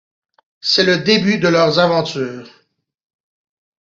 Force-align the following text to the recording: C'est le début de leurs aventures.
C'est 0.61 0.83
le 0.83 0.97
début 0.97 1.37
de 1.37 1.47
leurs 1.47 1.77
aventures. 1.77 2.49